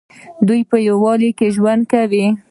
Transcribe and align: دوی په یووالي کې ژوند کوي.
دوی 0.47 0.61
په 0.69 0.77
یووالي 0.87 1.29
کې 1.37 1.47
ژوند 1.55 1.83
کوي. 1.91 2.25